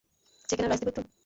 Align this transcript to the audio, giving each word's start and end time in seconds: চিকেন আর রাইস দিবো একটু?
চিকেন 0.49 0.65
আর 0.65 0.69
রাইস 0.69 0.81
দিবো 0.81 0.91
একটু? 0.93 1.01